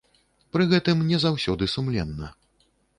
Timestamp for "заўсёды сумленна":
1.27-2.35